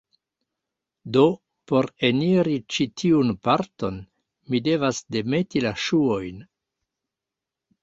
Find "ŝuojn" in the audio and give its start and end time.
5.87-6.43